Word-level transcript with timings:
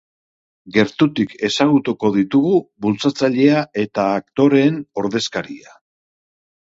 Gertutik 0.75 1.33
ezagutuko 1.49 2.09
ditugu 2.15 2.53
bultzatzailea 2.85 3.59
eta 3.83 4.07
aktoreen 4.21 4.81
ordezkaria. 5.03 5.77